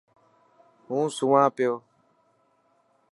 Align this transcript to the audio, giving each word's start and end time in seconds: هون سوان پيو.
هون 0.87 1.07
سوان 1.17 1.47
پيو. 1.55 1.73